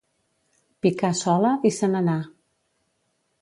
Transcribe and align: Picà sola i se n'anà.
Picà 0.85 1.11
sola 1.19 1.51
i 1.71 1.73
se 1.77 1.91
n'anà. 1.93 2.17